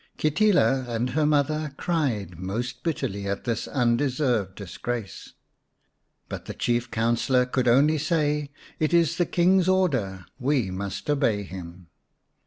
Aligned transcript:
Kitila 0.17 0.87
and 0.89 1.11
her 1.11 1.27
mother 1.27 1.75
cried 1.77 2.39
most 2.39 2.81
bitterly 2.81 3.27
at 3.27 3.43
this 3.43 3.67
undeserved 3.67 4.55
disgrace, 4.55 5.33
but 6.27 6.45
the 6.45 6.55
Chief 6.55 6.89
Councillor 6.89 7.45
could 7.45 7.67
only 7.67 7.99
say, 7.99 8.49
"It 8.79 8.95
is 8.95 9.17
the 9.17 9.27
King's 9.27 9.69
order; 9.69 10.25
we 10.39 10.71
must 10.71 11.07
obey 11.07 11.43
him." 11.43 11.85